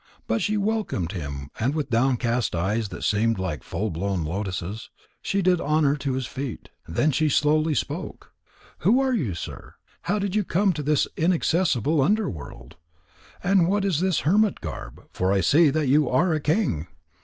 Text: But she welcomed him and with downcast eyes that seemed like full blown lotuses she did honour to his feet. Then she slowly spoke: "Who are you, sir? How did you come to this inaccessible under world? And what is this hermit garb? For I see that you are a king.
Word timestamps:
But 0.25 0.41
she 0.41 0.57
welcomed 0.57 1.11
him 1.11 1.51
and 1.59 1.75
with 1.75 1.91
downcast 1.91 2.55
eyes 2.55 2.89
that 2.89 3.03
seemed 3.03 3.37
like 3.37 3.61
full 3.61 3.91
blown 3.91 4.23
lotuses 4.25 4.89
she 5.21 5.43
did 5.43 5.61
honour 5.61 5.95
to 5.97 6.13
his 6.13 6.25
feet. 6.25 6.69
Then 6.87 7.11
she 7.11 7.29
slowly 7.29 7.75
spoke: 7.75 8.33
"Who 8.79 8.99
are 8.99 9.13
you, 9.13 9.35
sir? 9.35 9.75
How 10.01 10.17
did 10.17 10.35
you 10.35 10.43
come 10.43 10.73
to 10.73 10.81
this 10.81 11.07
inaccessible 11.17 12.01
under 12.01 12.27
world? 12.31 12.77
And 13.43 13.67
what 13.67 13.85
is 13.85 13.99
this 13.99 14.21
hermit 14.21 14.59
garb? 14.59 15.03
For 15.11 15.31
I 15.31 15.41
see 15.41 15.69
that 15.69 15.87
you 15.87 16.09
are 16.09 16.33
a 16.33 16.39
king. 16.39 16.87